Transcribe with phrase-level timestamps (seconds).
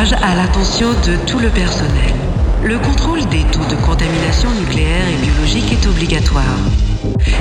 [0.00, 2.14] À l'attention de tout le personnel.
[2.64, 6.56] Le contrôle des taux de contamination nucléaire et biologique est obligatoire.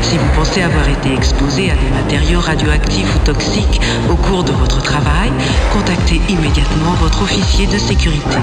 [0.02, 3.80] Si vous pensez avoir été exposé à des matériaux radioactifs ou toxiques
[4.12, 5.32] au cours de votre travail,
[5.72, 8.40] contactez immédiatement votre officier de sécurité.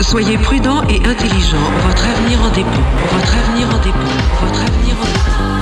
[0.00, 2.80] Soyez prudent et intelligent, votre avenir en dépend.
[3.12, 3.98] Votre avenir en dépend.
[4.40, 5.60] Votre avenir en dépend.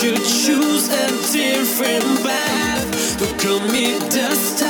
[0.00, 3.18] should choose a different path.
[3.18, 4.69] to at me, dust.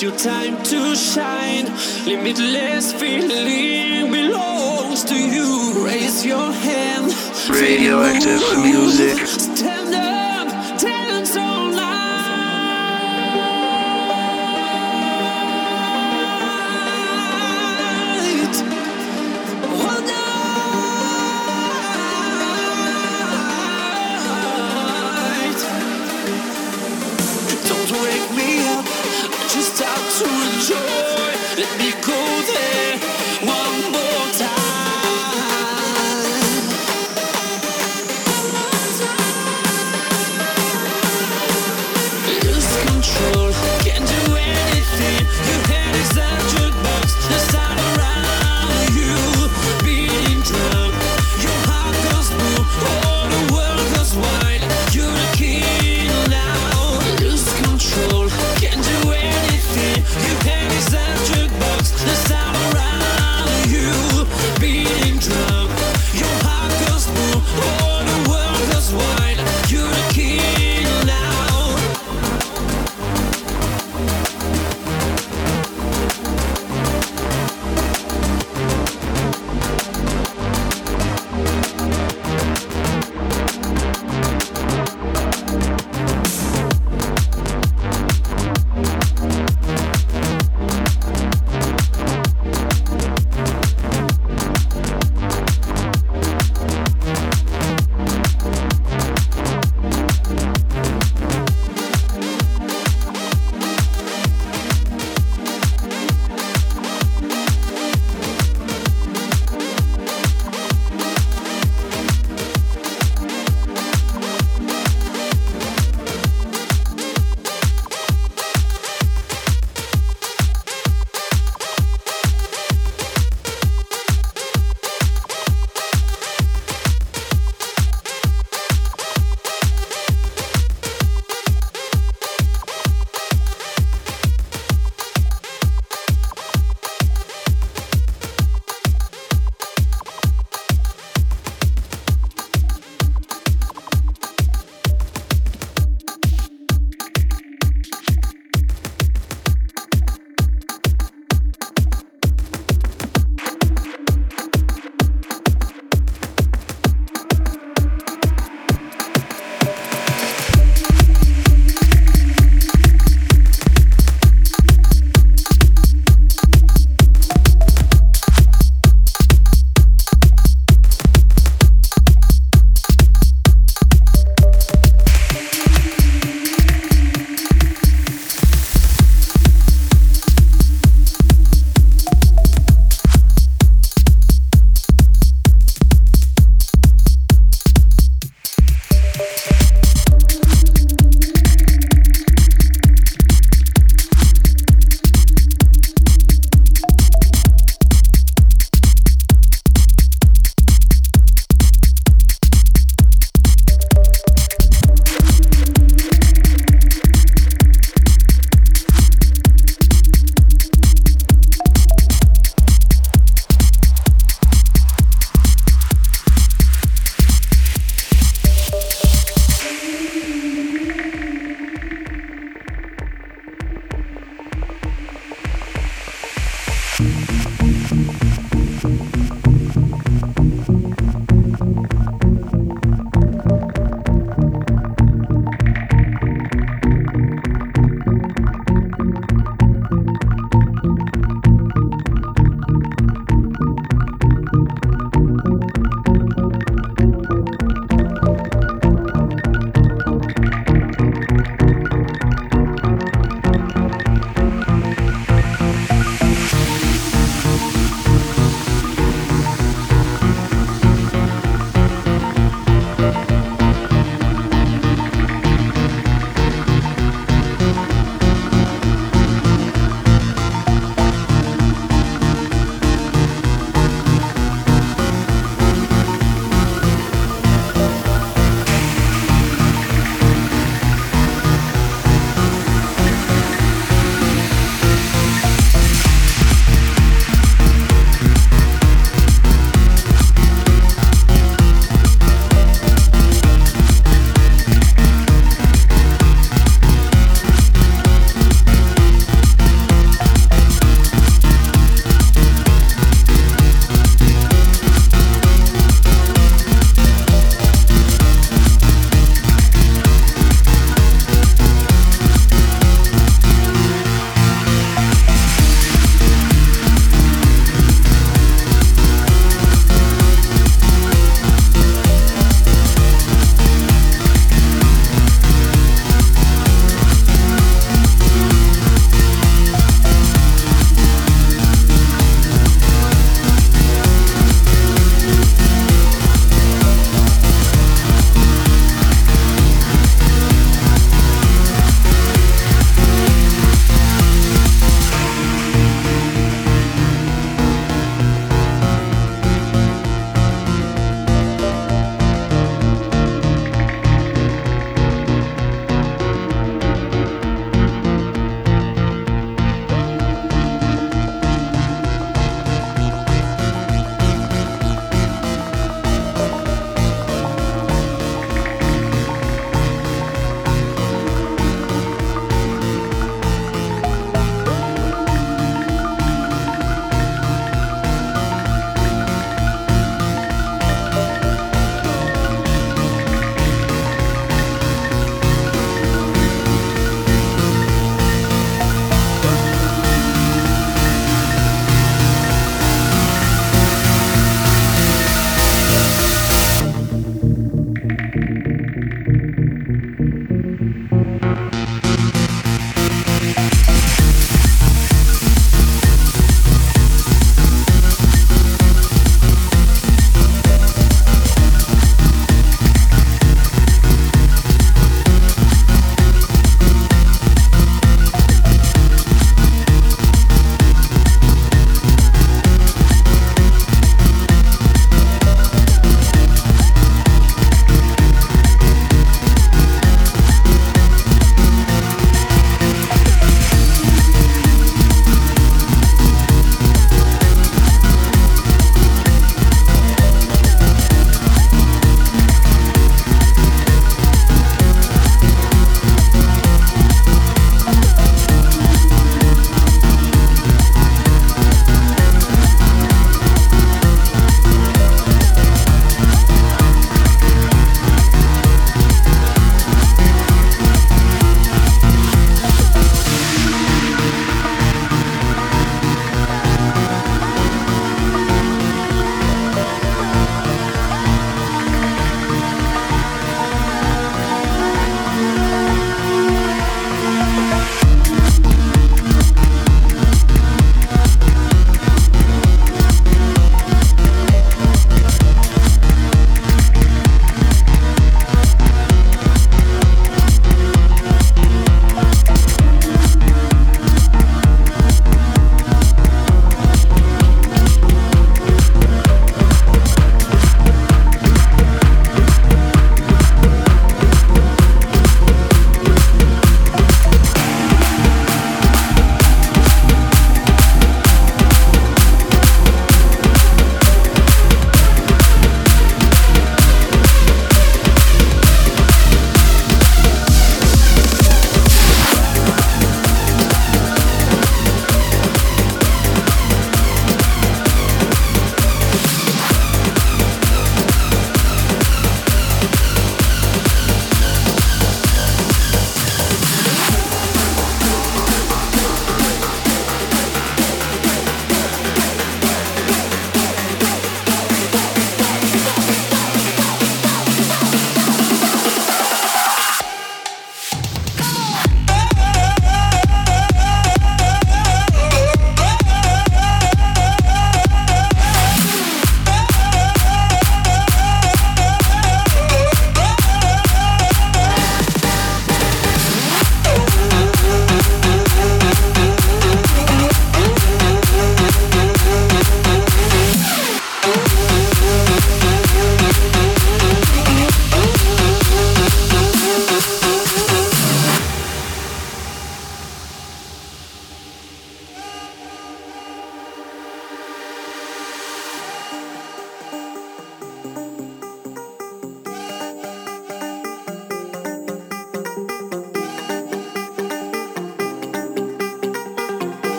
[0.00, 1.64] It's your time to shine.
[2.06, 5.84] Limitless feeling belongs to you.
[5.84, 7.12] Raise your hand.
[7.50, 9.47] Radioactive music.
[44.54, 45.67] anything.